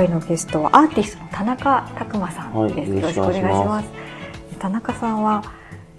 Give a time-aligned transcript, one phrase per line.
[0.00, 3.88] 回のゲストはアーティストの田中拓馬さんです、はい、よろしくお願いします。
[4.58, 5.42] 田中さんは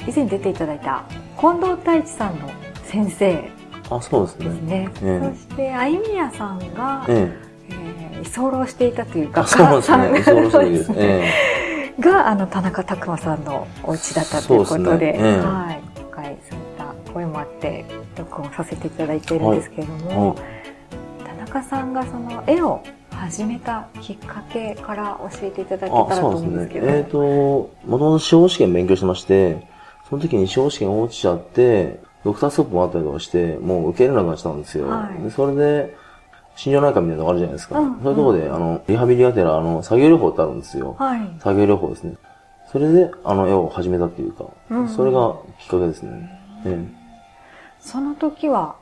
[0.07, 1.03] 以前出ていただいた
[1.39, 2.49] 近藤太一さんの
[2.85, 3.51] 先生。
[3.91, 4.49] あそうですね。
[4.61, 7.31] ね、えー、そして相宮さんが、えー
[7.69, 10.09] えー、居候していたというかそうですね。
[10.19, 11.93] 居候していです、え。
[11.99, 15.13] ー、があの田中拓馬さんのお家だったということで、ね。
[15.17, 16.65] えー、はい、今回そういっ
[17.05, 17.85] た声もあって
[18.17, 20.27] 録音させていただいているんですけれども、はい。
[20.29, 22.81] はい、田中さんがその絵を
[23.21, 26.87] 始めたきっかけから教えていただけたらと思うんですけど。
[26.87, 29.67] ね、えっ、ー、と、もともと司法試験勉強してまして、
[30.09, 34.87] その時に司法試験落ちちゃって、ドクターストップもあったりとかして、もう受け入れなくなっちゃったんですよ。
[34.87, 35.95] はい、でそれで、
[36.55, 37.79] 心療内科みたいなのがあるじゃないですか。
[37.79, 40.95] うん、そういうところで、あの、リハビリがてら、あの、作業療法ってあるんですよ。
[40.97, 42.15] はい、作業療法ですね。
[42.71, 46.41] それで、あの、絵を始めたっていうか、うん、それがきっかけですね。
[46.65, 46.95] うん、
[47.79, 48.77] その時は、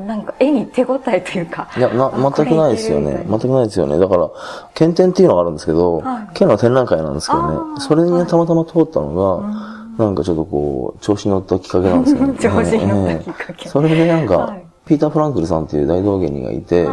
[0.00, 1.68] なんか絵に手応えというか。
[1.76, 3.24] いや、な、全くないですよね。
[3.28, 3.98] 全くないですよね。
[3.98, 4.30] だから、
[4.74, 9.50] 検定っていうのがあるんですけど、はい、県の展覧会なんですけどね、それにたまたま通ったのが、は
[9.98, 12.34] い、なんかちょっとこう、調子に乗ったきっかけなんですよね。
[12.40, 13.68] 調子に乗ったきっかけ。
[13.68, 16.88] それでなんか、はい、ピーター・フランクルさんっていう大道芸人がいて、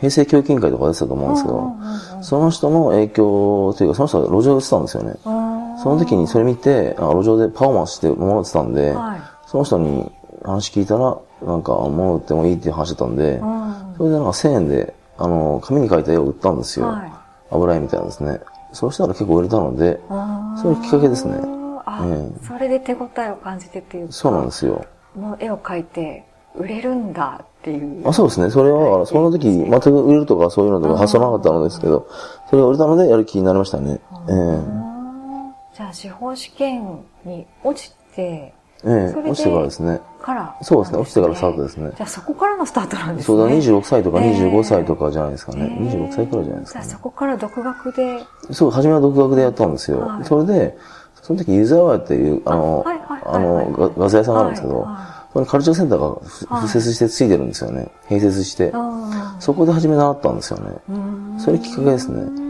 [0.00, 1.72] 平成教育委員会とか出てたと思うんですけど、
[2.22, 5.14] その人の影響というか、その人は路上で売ってたんですよね。
[5.82, 8.94] その時にそれ見て、路上でパフォーマンスしてもらってたんで、
[9.46, 10.10] その人に
[10.42, 16.86] 話聞いたら、なんか、物売ってもいいっていう話だったんで、うん、それでなんか1000円で、あの、紙に書いた絵を売ったんですよ。
[16.86, 17.12] はい、
[17.50, 18.40] 油絵みたいなんですね。
[18.72, 20.00] そうしたら結構売れたので、
[20.60, 21.34] そういうきっかけですね。
[21.84, 24.12] あ、えー、それで手応えを感じてっていうか。
[24.12, 24.84] そうなんですよ。
[25.16, 26.24] もう絵を描いて、
[26.54, 28.08] 売れるんだっていう。
[28.08, 28.50] あそうですね。
[28.50, 32.08] それは、その時、全く売れるとかそういうのとか発想なかったのですけど、
[32.48, 34.00] それが売れたのでやる気になりましたね。
[34.28, 40.00] えー、じゃあ、司法試験に落ちて、ええ、落ちてからですね。
[40.22, 41.90] から、そうですね、落ちてからスタートですね。
[41.96, 43.36] じゃあそこからのスタートなんですね。
[43.38, 45.76] そうだ、26歳とか25歳とかじゃないですかね。
[45.80, 48.24] えー、26歳くらいじゃないですか、ね、じゃあそこから独学で。
[48.50, 50.00] そう、初めは独学でやったんですよ。
[50.00, 50.78] はい、それで、
[51.22, 52.84] その時ユーザーワーっていう、あの、
[53.26, 54.88] あの、画材屋さんがあるんですけど、
[55.32, 57.88] そのカルチャーセンターが付設してついてるんですよね。
[58.08, 58.72] 併設して。
[59.38, 60.72] そこで初め習ったんですよね。
[61.38, 62.49] それきっかけですね。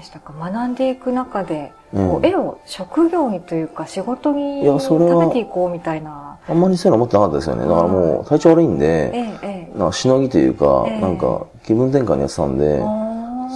[0.00, 0.32] でしたか？
[0.32, 6.38] 学んでいく中で、こう絵を職業にというか仕事に食べていこうみたいな。
[6.48, 7.62] あんまりそういうの思ってなかったですよね。
[7.62, 12.82] だからもう体調悪いんで、ええ、なんかしのぎというか、え、なんか気分転換にやってたんで、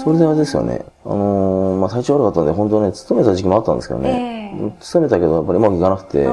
[0.04, 0.84] それであれですよね。
[1.04, 4.74] あのー、まあ体調悪かったんで、本当ね、勤めた時期もあったんですけどね。
[4.80, 6.28] 勤めたけど、やっぱりうまくいかなくて、で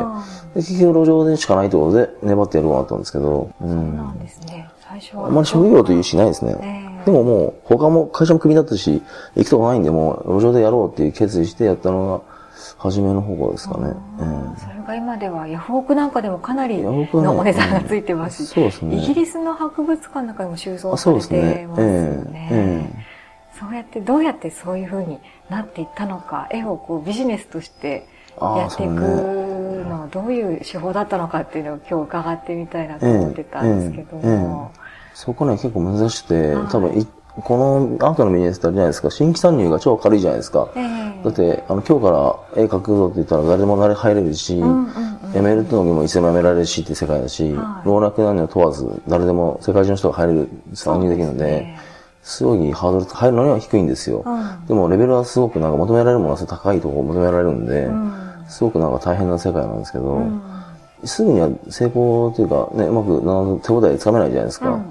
[0.56, 3.50] 結局路上でしかないところで粘ってやるようになったんですけど。
[3.62, 4.70] うん、そうなんですね。
[4.82, 5.28] 最初は。
[5.28, 6.91] あんまり職業というしないですね。
[7.06, 9.02] でももう、他も会社もクビだったし、
[9.36, 12.32] 行くとこないんで、もう路上でやろうっていう決意してやったのが、
[12.78, 13.94] 初めの方ですかね。
[14.20, 17.08] えー、それが今ではヤフオクなんかでもかなりの
[17.38, 18.96] お値段がついてますし、そうですね。
[18.98, 21.68] イギリスの博物館の中でも収蔵されてますよね。
[21.76, 25.20] そう、ねえー、そうやって、どうやってそういうふうに
[25.50, 28.08] なっていったのか、絵をこうビジネスとして
[28.40, 34.72] やっていくの、どういう手法だったのかっていうのを今日伺ってみたいなと思ってたんですけども。
[35.14, 40.70] そこね、結構難しくて、多分このアートのビジネスってあるじゃないですか、新規参入が超軽いじゃないですか。
[40.76, 42.12] えー、だって、あの、今日か
[42.56, 51.74] ら絵描くぞって言ったら誰でも入れるし、うんうんうん、辞めるときもいつでも辞められるしって世界だし、はい、老若男女問わず、誰でも世界中の人が入れる、参入できるので、
[52.22, 54.24] すごいハードル、入るのには低いんですよ。
[54.26, 58.14] うん、でもレベルはすごくなんか求められるものは高いところ求められるんで、うん、
[58.50, 60.42] すごくなんか大変な世界なんですけど、うん
[61.04, 64.70] すぐには成功というか、ね、うまく手応えつかめないじゃないですか。
[64.70, 64.84] うんうん、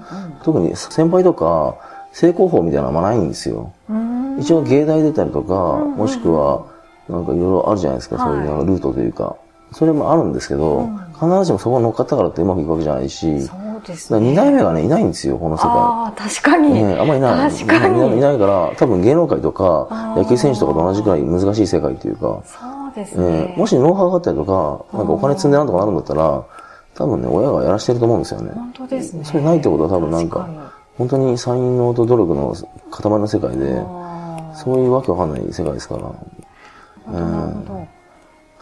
[0.43, 1.75] 特に先輩とか、
[2.11, 3.71] 成功法みたいなのはあんまないんですよ。
[4.39, 6.65] 一応芸大出たりとか、うんうん、もしくは、
[7.07, 9.35] なんかいろいろあるじゃないですか、はい、そういうルートというか。
[9.73, 14.19] それもあるんですけど、うん、必ずしもそこに乗っかったからってうまくいくわけじゃないし、そうですね。
[14.19, 15.71] 二代目がね、いないんですよ、この世界。
[15.71, 16.73] ああ、確かに。
[16.73, 17.51] ね、あんまりいない。
[17.51, 18.17] 確かに。
[18.17, 22.57] いないから、多分芸能界とか、野球選手とかと同じくらい難しい世界というか、そ
[22.91, 23.25] うですね。
[23.51, 26.43] えー、もしノウハウがあったりとか、なんかお金積んでなんとかなるんだったら、
[26.93, 28.51] 多分ね、親がやらしてると思うんですよね。
[28.53, 29.23] 本当ですね。
[29.23, 30.47] それないってことは多分なんか、
[30.97, 32.53] 本当に才能と努力の
[32.91, 33.81] 塊の世界で、
[34.53, 36.01] そういうわけわかんない世界ですから。
[37.11, 38.00] なるほど。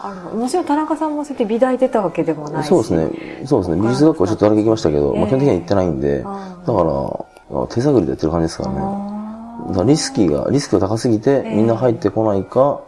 [0.01, 2.67] あの、もちろん田中さんもそうやって美大出たわけでもないし。
[2.67, 3.45] そうですね。
[3.45, 3.81] そうですね。
[3.81, 9.75] 美術学校ちょっとだけ行きましたけど、まあ基本的には行ってないんで、だから、手探りでやってる感じですからね。
[9.75, 12.81] だリスキーが、リスクが高すぎて、みんな入ってこないか、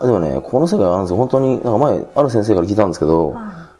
[0.00, 1.16] でもね、この世界はあるんですよ。
[1.18, 3.34] 本当に、なんか前、ある先生から聞いたんですけど、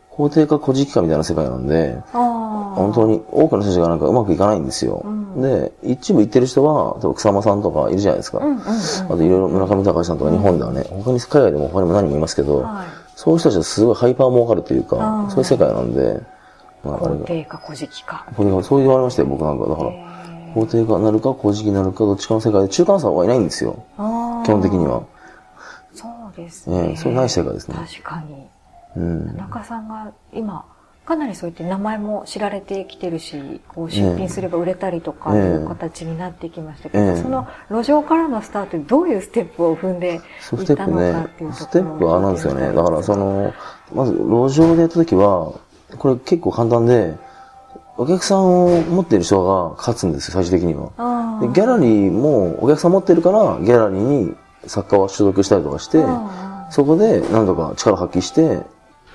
[0.08, 5.02] 法定か古事記かみたいな世界なんで、本当に多くの人たちがなんかうまくいかないんですよ。
[5.04, 8.38] うん、で、一部行ってる人は、例えば草間さんとかいるじゃないですか。
[8.38, 8.62] うんうんうん、あ
[9.08, 12.86] といろいろ村上隆さんとか日本ではね、他に海外でも他にも何人もいますけど、はい、
[13.16, 16.20] そういう人たちはすごいハイパー儲かるというか、そういう世界なんで、
[16.84, 18.26] まあ、法定か古事記か。
[18.36, 19.68] そう言われましたよ、僕なんか。
[19.68, 19.90] だから、
[20.54, 23.84] 法定化なるか、公式になるか、どっちかの世界で中間差はいないんですよ。
[24.44, 25.02] 基本的には。
[25.94, 26.88] そうですね。
[26.88, 27.76] ええ、それない世界ですね。
[27.76, 28.46] 確かに。
[28.96, 29.26] うん。
[29.36, 30.64] 田中さんが今、
[31.04, 40.20] かなりそういって名前も知られてきてるし、こう出品すれば売れたりとかいう形になってきましたけど、ええ、その路上からのスタートでどういうステップを踏んでいっ
[40.76, 42.72] たのかっていうところステップはなんですよね。
[42.72, 43.52] だからその、
[43.92, 45.52] まず路上でやった時は、
[45.98, 47.16] これ結構簡単で、
[47.98, 51.40] お客さんを持っている人が勝つんですよ、最終的には。
[51.40, 54.34] でギャラリーもお客さん持ってるから、ギャラリーに
[54.66, 56.04] 作家は所属したりとかして、
[56.70, 58.60] そこで何とか力発揮して、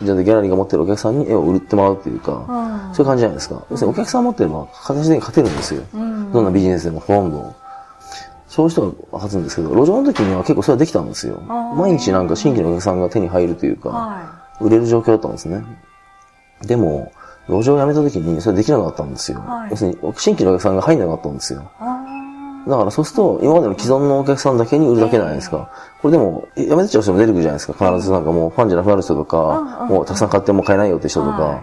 [0.01, 3.63] じゃあギャラリーが持ってるお客さんに絵を売ってもらうっていうか、そういう感じじゃないですか。
[3.71, 5.83] 要するにお客さん持ってれば形で勝てるんですよ。
[5.93, 7.55] どんなビジネスでもほとんど。
[8.47, 11.41] そういう人が勝つんですけど、路上の時には結構それはできたんですよ。
[11.75, 15.63] 毎日なんか新規のお客さんが手に入るというか、売れる状況だったんですね。
[16.61, 17.11] でも、
[17.47, 19.43] 路上を辞めた時にそれできなかったんですよ。
[19.69, 21.69] 要するに新規のお客さんが入んなかったんですよ。
[22.67, 25.69] だからそうすると、今までの既存のお客さんだけに売るだけじゃないですか。
[26.01, 27.91] これでも、やめてっちゃう人も出てくるじゃないですか。
[27.91, 31.61] 必ずなんかもうファンじゃなくなる人とか、もうたくさん買っても買えないよって人とか。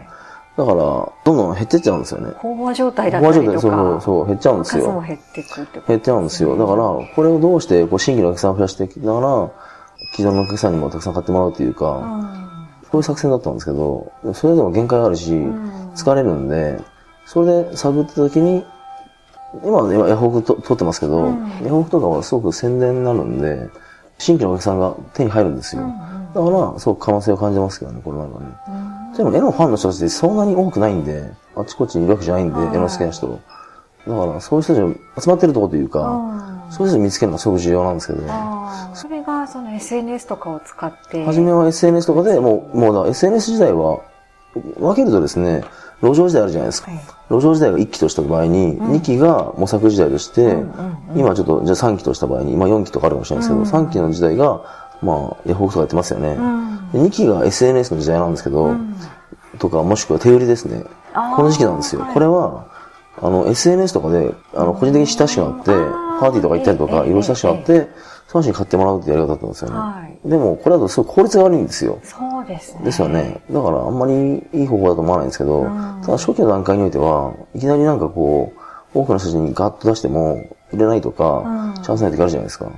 [0.56, 2.28] だから、どんどん減ってっちゃうんですよね。
[2.28, 3.50] 飽和状態だったりとか。
[3.50, 5.04] 飽和状態、そうそう、減っちゃうんですよ。
[5.06, 6.56] 減ってくって減っちゃうんですよ。
[6.56, 6.76] だから、
[7.14, 9.50] これをどうしてこう新規のお客さんを増やしていきながら、
[10.12, 12.02] 既存のお客さんにもたくさん買ってもらうっていうか、
[12.90, 15.32] そういう作戦だったんですけど、それでも限界があるし、
[15.96, 16.80] 疲れるんで、
[17.26, 18.64] それで探った時に、
[19.62, 23.68] 今はね、ヤフオクと撮ってますけど、うん、ヤフオクとかはすごく宣伝になるんで、
[24.18, 25.82] 新規のお客さんが手に入るんですよ。
[26.34, 28.46] だから、すごく可能性を感じますけどね、これなんかね。
[29.16, 33.28] でも絵のファンの人たちってそんなに多くないんで、あちこちにいるわけじゃないんで、絵の好きな人。
[33.28, 38.22] だから、そういう人たち集まってるとこというか、そういう人見つけるのがすごく重要なんですけど。
[38.94, 41.24] それが、その SNS とかを使って。
[41.24, 44.00] 初めは SNS とかで、もう、もうだ SNS 時代は、
[44.78, 45.64] 分けるとですね、
[46.02, 46.90] 路上時代あるじゃないですか。
[46.90, 47.00] はい、
[47.30, 50.56] 路上時代が1期とした場合に、2期が模索時代として、
[51.14, 54.60] 今ちょっと、じゃあ3期とした場合に、今4期とかあるかもしれないですけど、3期の時代が、
[55.02, 56.36] まあ、ヤフオクとかやってますよね。
[56.92, 58.74] 2期が SNS の時代なんですけど、
[59.58, 60.84] とか、もしくは手売りですね。
[61.36, 62.06] この時期なんですよ。
[62.12, 62.66] これは、
[63.20, 65.64] あの、SNS とかで、あの、個人的に親しくなって、
[66.20, 67.88] パーティーとか行ったりとか、いろいろ親しくなって、
[68.34, 69.76] その人に買ってもらうってやり方だったんですよね。
[69.76, 72.00] はい、でも、これだとすごい効率が悪いんですよ。
[72.02, 72.80] そうですね。
[72.84, 73.40] ですよね。
[73.48, 75.62] だから、あんまりいい方法だと思わないんですけど、
[76.02, 78.52] ただ初期の段階においては、いきなりなんかこ
[78.92, 82.72] う、多くの人にガッと出しても、売れないとか、チャンスない時あるじゃないですか。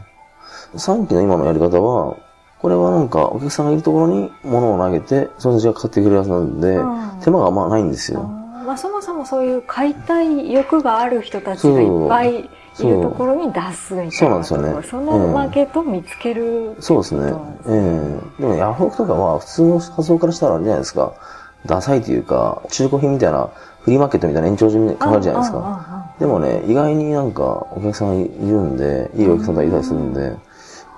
[0.75, 2.17] 3期の今のやり方は、
[2.61, 6.76] これはなんかお客さんがいるところに物を投げて、その人が買ってくれるはずなんで、
[7.25, 8.25] 手間がまあないんですよ。
[8.67, 12.50] まあそもそもそういう買いたい欲がある人たちがいっぱい
[12.81, 14.12] いるところに出すみたいな。
[14.12, 14.82] そうなんですよね。
[14.82, 17.23] そのマーケットを見つける、えー、そうですね。
[17.23, 21.12] ええー、でもヤフオクとかは普通の発想からしたらあれじゃないですか。
[21.67, 23.50] ダサいというか、中古品みたいな、
[23.81, 26.14] フリーマーケットみたいな延長順に考えるじゃないですか。
[26.19, 30.34] でもね、意外になんかお客さんいるんで、いいお客さんがいたりするんで、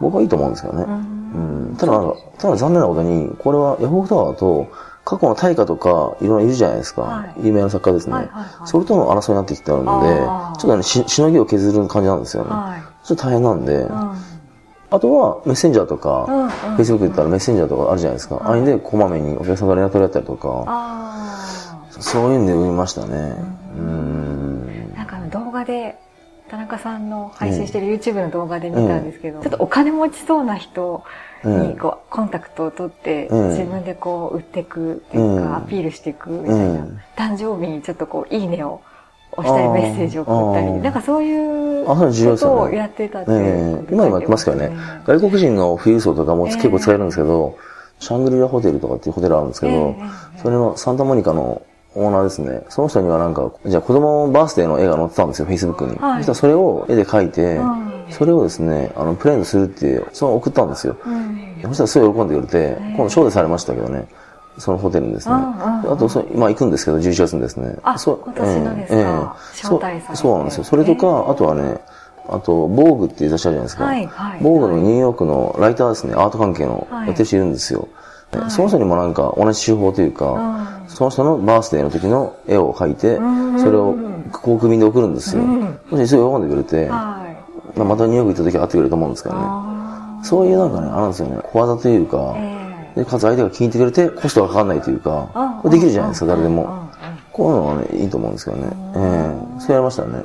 [0.00, 0.84] 僕はいいと思うんですけどね。
[0.84, 1.38] う
[1.72, 1.92] ん、ただ
[2.38, 4.68] ただ残念なことに、これはヤフオクとかだと、
[5.08, 7.00] 過去の大化とか、いろんないるじゃないですか。
[7.00, 8.68] はい、有名な作家ですね、はいはいはい。
[8.68, 10.08] それとの争いになってきてあるので、
[10.60, 12.50] ちょっとねし、しのぎを削る感じなんですよね。
[12.50, 14.12] はい、ちょっと大変なんで、うん、
[14.90, 18.42] あとはメッセンジャーとか、フェイスブックで言ったらメッセンジャーとかあるじゃないですか。
[18.44, 20.66] あれでこまめにお客さんが連絡取り合ったりとか、
[21.88, 23.34] そういうんで売りましたね。
[23.78, 24.92] うん。
[24.94, 25.98] なんか動画で、
[26.48, 31.04] 田中さんの配信してる YouTube の動画で見たんですけど、ちょっとお金持ちそうな人
[31.44, 36.86] にこう、コンタクトを取って、自分でこう売っていくっていうか、アピールしていくみたいな、
[37.16, 38.80] 誕生日にちょっとこう、いいねを
[39.32, 44.76] 押したりメッセージを送ったり、なんかそういうことをやってたって、ね、今もやってますからね。
[45.06, 47.56] 外国人の富裕層とかも結構使えるんですけど、
[48.00, 49.94] シャングリラホテルとかっていうホテルあるんですけど、
[50.42, 51.62] それのサンタモニカの
[51.94, 52.62] オーナーですね。
[52.68, 55.96] その人にはなんか、じゃあ子供バースデーの絵が載ってたんですよ、Facebook に。
[55.96, 57.60] はい、そしたらそれを絵で描いて、
[58.10, 60.96] それをですね、あの、プレゼントするって、その送ったんですよ。
[61.04, 64.06] うん、そしたらすごい喜んでくれて、今度招待されましたけどね。
[64.58, 65.34] そのホテルにですね。
[65.34, 67.76] あとそ、まあ行くんですけど、11月にですね。
[67.82, 70.64] あ、そう、今年のですか、えー、招待されてそうなんですよ。
[70.64, 71.78] それとか、あとはね、
[72.28, 73.84] あと、ボーグっていう雑誌あるじゃないですか。
[73.84, 77.80] はいはい、ボーグのニューヨークのライターですね、アート関係のやってる人いるんですよ。
[77.80, 77.88] はい、
[78.48, 83.16] その人にもなんか同じ手法というか、その人のバースデーの時の絵を描いて、
[83.62, 83.94] それを
[84.32, 85.42] 航空便で送るんですよ。
[85.90, 87.34] そしてすごい喜んでくれて、ま
[87.78, 89.42] あ、またニューヨーク行った時は会ってくれると思うんですけどね。
[90.22, 91.38] そういうなんかね、あるんですよね。
[91.44, 92.34] 小技というか、
[92.96, 96.88] で、かつ相手が聞いてくれて、コストがかかんないというか、これできるじゃないですか、誰でも。
[97.32, 98.66] こういうのはね、いいと思うんですけどね。
[98.96, 99.60] ええ。
[99.60, 100.22] そうやりましたね。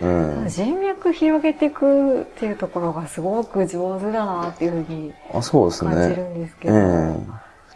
[0.00, 6.74] 人脈広げていくっていうところがすごく上手だなっていうふうに感じるんですけど。
[6.76, 7.16] え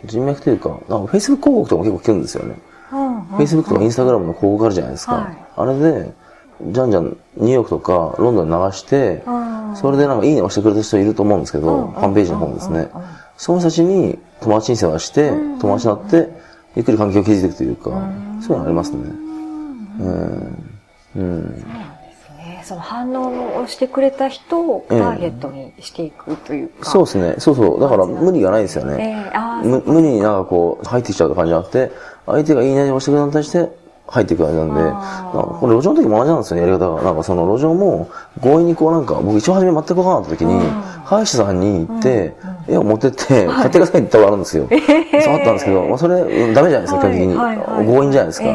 [0.04, 2.56] 人脈というか、なんか Facebook 広告とかも結構聞くんですよね。
[2.92, 5.14] うん、Facebook とか Instagram の広告あるじゃないですか。
[5.14, 6.12] はい、あれで、
[6.62, 9.22] じゃんじゃんニューヨークとかロンドンに流して、
[9.74, 12.88] それでなんかいいね押してくれた人いると思うんですけど、ホームページの方ですね。
[13.36, 16.28] その人たちに友達に世話して、友達になって、
[16.76, 17.90] ゆっくり関係を築いていくというか、
[18.40, 18.98] そういうのありますね。
[20.00, 20.80] うん。
[21.16, 21.64] うん。
[22.68, 27.34] その反応をしてくれた人をターゲットにしていくというか、そうですね。
[27.38, 27.80] そうそう。
[27.80, 29.30] だから無理がないですよね。
[29.32, 31.90] えー、無理になんかこう入ってきちゃう感じじゃなくて、
[32.26, 33.70] 相手がいいねをしてくれたに対して
[34.06, 34.82] 入っていく感じなんで、
[35.32, 37.02] これ路上の時も同じなんですよね、やり方が。
[37.02, 38.10] なんかその路上も
[38.42, 40.60] 強引にこうなんか、僕一番初め全く分からなかった時に、
[41.06, 42.34] 歯医者さんに行って、
[42.68, 44.68] 絵を持ってって、買ってくださいって言ったことあるんですよ。
[44.68, 47.34] そうあったんですけど、まあそれダメじゃないですか、基本的に。
[47.86, 48.46] 強引じゃないですか。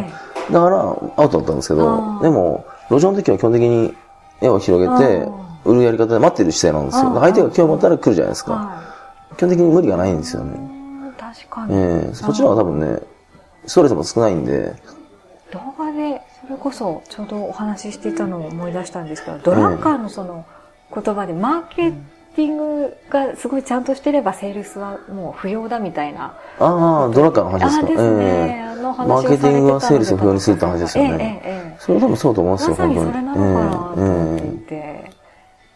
[0.52, 0.78] だから、
[1.18, 3.94] アウトだったんですけど、でも、路上の時は基本的に
[4.42, 5.28] 絵を広げて、
[5.66, 7.20] 売るやり方で待ってる姿勢なんですよ。
[7.20, 8.82] 相手が興味持ったら来るじゃないですか。
[9.38, 10.60] 基本的に無理がないんですよね。
[11.18, 11.76] 確かに。
[11.76, 13.00] ええそっちの方が多分ね、
[13.66, 14.76] ストレスも少ないんで。
[15.52, 20.46] 動画で、それこそちょうどお話ししてたのを思い出したんですけど、ドラッカーのその
[20.94, 21.92] 言葉で、マーケ
[22.36, 26.36] ティングがすごいちゃんとしてればセールスはもう不要だみたいな。
[26.60, 27.86] ああ、ドラッカーの話ですか？
[27.86, 28.66] あですね。
[28.68, 31.42] えー、マーケティングはセールスを不要にするって話ですよね。
[31.44, 33.12] ええええ、それ多分そうと思うんですよ、本当に。
[33.12, 34.76] それなのかなと思っていて。
[34.76, 35.24] えー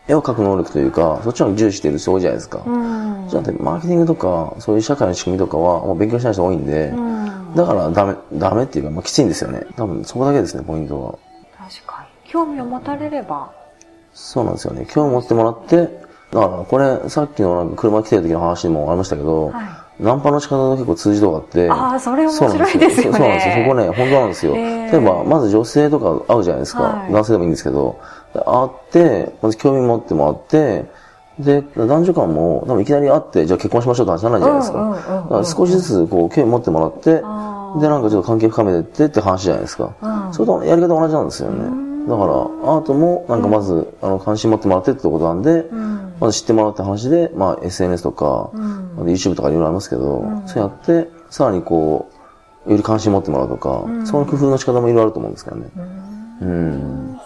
[0.07, 2.63] 絵を描く能力というか、そっちの重視してる人多いじゃないですか。
[2.65, 9.65] うん、じゃあ、マーケティングとか、そういう社会の仕組みとかは、もう勉強しない人多いんで、うん、だからダメ、ダメっていうか、まあ、きついんですよね。
[9.75, 11.11] 多分、そこだけですね、ポイントは。
[11.57, 12.31] 確かに。
[12.31, 13.51] 興味を持たれれば。
[14.13, 14.85] そうなんですよね。
[14.89, 15.77] 興味を持ってもらって、
[16.31, 19.65] だから、これ、さっきのなんか車来てる時の話にもありましたけど、はい
[19.99, 21.69] ナンパの仕方が結構通じとかあって。
[21.69, 23.17] ああ、それ面白いですよね。
[23.17, 23.55] そうなんですよ。
[23.63, 24.53] そこね、本当なんですよ。
[24.53, 26.83] 例えば、まず女性とか会うじゃないですか。
[26.83, 27.99] はい、男性でもいいんですけど、
[28.33, 30.85] 会って、まず興味持ってもらって、
[31.39, 34.79] で、男女間も、多分いきなり会って、じゃあ結婚しましょうって話じゃないじゃないですか。
[34.79, 37.21] だから少しずつ、こう、興味持ってもらって、
[37.79, 39.91] で、なんかちょっと関係深めてってって話じゃないですか。
[40.31, 41.86] それとやり方同じなんですよね。
[42.07, 45.65] だから、アートも、なんかまず、あの、関心持ってもらってってことなんで、
[46.19, 48.49] まず知ってもらった話で、まあ、SNS とか、
[48.97, 52.09] YouTube とかいろいろありますけど、そうやって、さらにこ
[52.65, 55.69] う、より関心持ってもらうとか、その工夫の仕方もいろいろあると思うんですけどね。
[56.41, 57.19] うん。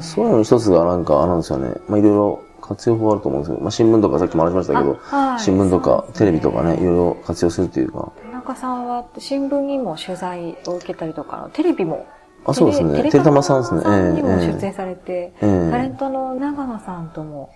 [0.00, 1.74] そういうの一つがなんか、あるんですよね。
[1.88, 8.12] まあ、いろいろ活用法あると思うんですけど、まあ、新聞とかさっきも話しましたけど、はい、新聞とかテレビとかね、いろいろ活用するっていうか。
[8.22, 12.06] 田中さんは新聞にも取材を受けたりとか、テレビも
[12.44, 13.02] あ、そうですね。
[13.10, 13.82] テレタマさんですね。
[13.86, 17.50] ええにも出演されて、えー、タレントの長野さんとも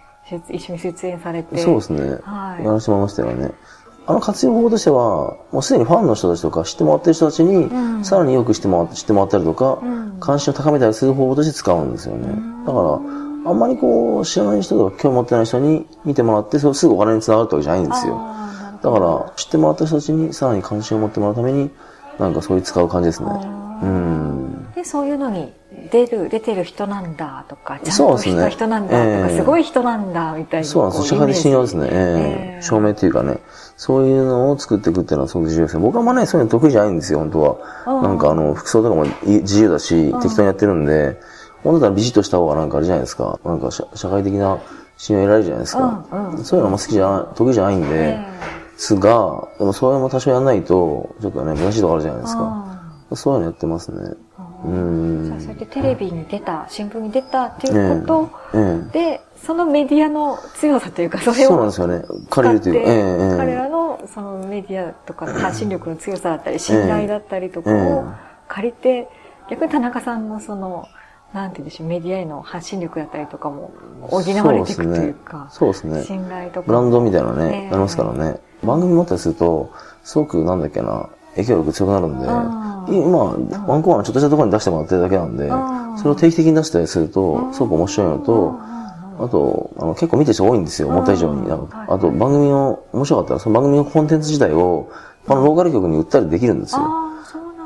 [0.50, 1.58] 一緒に出演されて。
[1.58, 2.18] そうですね。
[2.22, 2.64] はい。
[2.64, 3.50] やらせてもらいましたよね。
[4.08, 12.28] あの活用法としては、もうすでにファンの人たちとか知ってもらってる人たちに、うん、さらによく知ってもらって、知ってもらったりとか、うん、関心を高めたりする方法として使うんですよね。
[12.64, 18.20] だから、あんまりこう、知らない人とか興味持ってない人に見てもらって、それすぐお金につながるってわけじゃないんですよ。
[18.82, 21.70] だから、知ってもらった人たちにさらに関心を持ってもらうために、
[22.20, 23.28] なんかそういう使う感じですね。
[23.82, 24.72] うん。
[24.74, 25.52] で、そういうのに
[25.90, 30.66] 出る、出てる人なんだとか、ちゃんとした人なんだとか、ねえー、すごい人なんだみたいな。
[30.66, 31.88] そうなんです社会的信用ですね。
[31.90, 31.96] えー、
[32.56, 33.38] えー、証明っていうかね。
[33.76, 35.82] そういうのを作っていくっていうのはすごく重要ですね。
[35.82, 38.02] 僕はまね、そういうの得意じゃないんですよ、本当は。
[38.02, 41.20] なんかあの、服装とかも自由だし、適当にやってるんで、
[41.62, 43.38] 本当だったらビシッとした方がなんかあれじゃないですか。
[43.44, 44.58] なんか社会的な
[44.96, 46.04] 信用得られるじゃないですか。
[46.42, 48.24] そういうのも好きじゃない、得意じゃないんで、えー、
[48.78, 52.65] すが、でもそういうのも多少やらないと、ちょっとね、難しいとこあるじゃないですか。
[53.14, 54.14] そういうのやってますね。
[54.64, 55.36] うん。
[55.38, 61.48] そうやってテレビに出た、新聞に出たっていうことで、そのメディアの強さというか、それを。
[61.50, 62.02] そうなんですよね。
[62.30, 68.06] 借りるというか、ええ、彼らのそのメディアとか 発信力の強さだったり、信頼だったりとかを
[68.48, 69.08] 借りて、
[69.50, 70.88] 逆に田中さんのその、
[71.32, 76.02] なんて言うんでしょう、メディアへの発信力だったりとかも補われていくというか、そうですね。
[76.02, 76.66] 信頼とか。
[76.66, 78.40] ブランドみたいなね、ありますからね。
[78.64, 79.70] 番組持ったりすると、
[80.02, 82.26] すごくなんだっけな、影響力強くなるんで、
[82.88, 85.48] 今、ワンコアのちょっとしたところに出してもらってるだけなんで、
[85.98, 88.58] それを定期的に出したりすると、すごく面白いのと、
[89.18, 91.50] あと、あの結構見てる人多いんですよ、思った以上に。
[91.50, 94.88] あと、番組の、面白かったら、その番組のコンテンツ自体を、
[95.28, 96.82] あのローカル局に売ったりできるんですよ。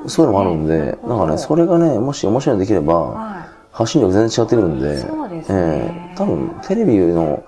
[0.07, 5.05] そういうのもあるんで、なんかね、それがね、もし面白いのできれば、発信力全然違ってくるんで、
[5.49, 7.43] ええ多分、テレビの、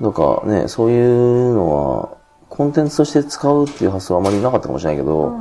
[0.00, 2.17] とかね、そういうのは、
[2.58, 5.32] コンテンツとして使うっていう発想はあまりなかったかもしれないけど、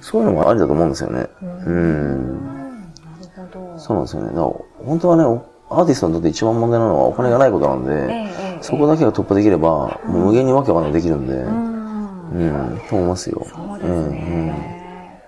[0.00, 1.26] そういうのもありだと思うんですよね。
[1.42, 2.44] うん。
[2.46, 3.78] なるほど。
[3.80, 4.28] そうなんですよね。
[4.28, 4.54] だから
[4.86, 5.24] 本当はね、
[5.68, 13.44] アーティストにとって一番問題なのはお金がないことなんで、そこだけが突破できれば、もう無限にわけわかんないできるんで、うん、と思いますよ。
[13.48, 15.20] そうですね。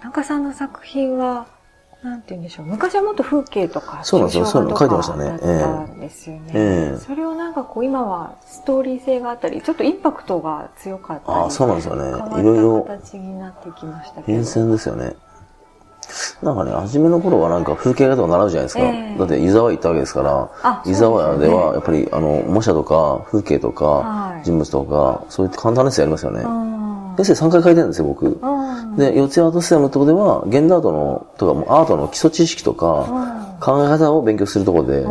[0.00, 1.46] 田中さんの作品は、
[2.06, 2.66] なんて言うんでしょう。
[2.66, 4.46] 昔はもっと風景とか、そうなんですよ。
[4.46, 5.24] そういうの書いてましたね。
[5.24, 6.52] だったんですよね。
[6.54, 11.38] ええ、それをなんかこう、今はストーリー性があったり、ちょっとインパクトが強かったり。
[11.46, 12.40] あそうなんですよね。
[12.40, 12.82] いろいろ。
[12.84, 14.26] 形になってきましたけど。
[14.26, 15.16] 変遷ですよね。
[16.40, 18.80] なんかね、初めの頃はなんか風景画とか習うじゃないですか。
[18.82, 20.22] えー、だって湯沢行ったわけですか
[20.62, 26.85] ら、湯沢屋ではやっぱりあの、模写とか風景とか、人物とか、そういった簡単なやつやりますよね。
[27.16, 28.40] 先生3回書いてるんですよ、僕。
[28.96, 35.06] で、四谷アートステムのところでは、現代アートの、とかもアートの基礎知識とか、考え方を勉強するところで、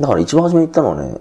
[0.00, 1.18] だから一番初めに行ったのはね、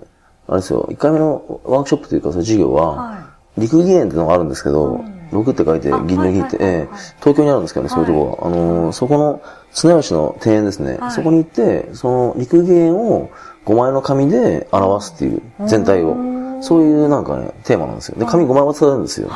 [0.48, 3.24] あれですよ、1回目のワークショップというか、その授業は、
[3.58, 6.88] 陸技園っていうのがあるんですけど、僕って書いて、銀の銀って、ええ、
[7.20, 8.48] 東京にあるんですけどね、そういうとこは。
[8.48, 11.00] あのー、そこの、綱吉の庭園ですね。
[11.10, 13.32] そこに行って、その陸芸園を
[13.66, 16.16] 5枚の紙で表すっていう、全体を。
[16.64, 18.18] そういうなんかね、テーマなんですよ。
[18.18, 19.30] で、紙5枚は使うんですよ。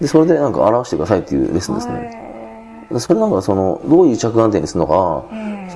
[0.00, 2.98] で、それでなんか表してくださいっていうレッスンですね。
[2.98, 5.24] それなんかその、どういう着眼点にするのか、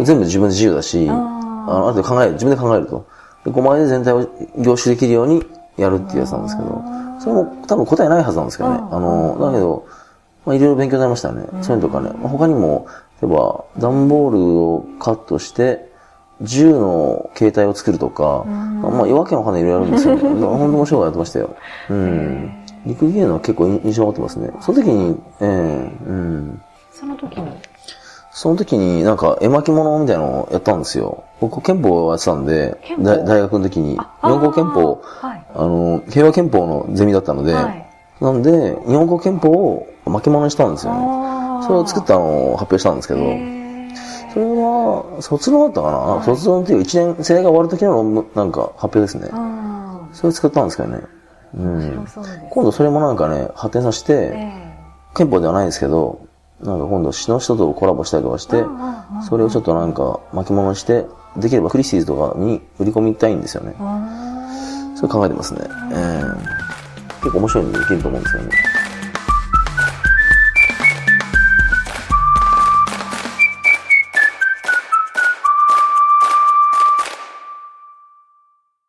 [0.02, 3.06] 全部自分で自由だし、あの、あと考える、自分で考えると。
[3.44, 5.44] で、5枚で全体を凝集できるように
[5.76, 6.82] やるっていうやつなんですけど、
[7.20, 8.80] それも多分答えないはずなんですけどね。
[8.90, 9.86] あの、だけど、
[10.44, 11.46] まあ、いろいろ勉強になりましたね。
[11.62, 12.10] そういうのとかね。
[12.20, 12.86] まあ、他にも、
[13.22, 15.90] 例えば、段ボールをカットして、
[16.42, 20.20] 銃の形態を作るとか、まあ、夜明けの花いろいろあるんですよね。
[20.28, 21.56] 本当面白いやってましたよ。
[21.90, 22.52] うん。
[22.84, 24.50] 陸芸能結構印象を持ってますね。
[24.60, 26.60] その時に、ええー、うん。
[26.92, 27.48] その時に？
[28.36, 31.24] その時になんか絵巻物みたいなのをやったんですよ。
[31.40, 37.86] 僕憲法をやってたんで、大学の時に、日本語憲法、はい、あの、平和憲法のゼミだったので、はい、
[38.20, 41.00] なんで、日本語憲法を巻物にしたんですよね。
[41.66, 43.20] それを作ったのを発表したんですけど、
[44.36, 49.30] それは、卒論だったかな、はい、卒論っていう一年生が終わる時の論文、なんか発表ですね。
[50.12, 51.00] それ作ったんですけどね。
[51.54, 52.06] うん。
[52.50, 54.36] 今度それもなんかね、発展させて、
[55.16, 56.20] 憲法ではないですけど、
[56.60, 58.62] なんか今度詩の人とコラボしたりとかして、
[59.26, 61.06] それをちょっとなんか巻物にして、
[61.38, 63.74] できればクリスティーズとかに売り込みたいんですよね。
[64.96, 65.60] それ考えてますね。
[65.62, 66.36] えー、
[67.20, 68.50] 結構面白いんでできると思うんですよね。